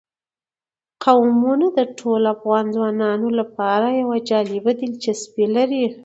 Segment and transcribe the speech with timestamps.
[1.03, 5.85] قومونه د ټولو افغان ځوانانو لپاره یوه جالبه دلچسپي لري.